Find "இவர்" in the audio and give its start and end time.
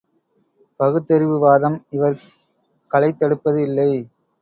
1.89-2.17